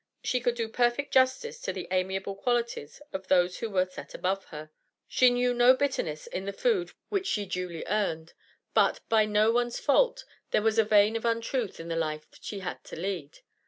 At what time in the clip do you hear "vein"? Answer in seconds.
10.83-11.15